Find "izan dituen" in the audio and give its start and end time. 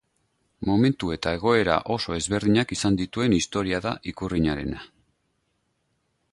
2.77-3.37